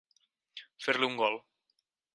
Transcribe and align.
Fer-li 0.87 1.11
un 1.11 1.21
gol. 1.23 1.39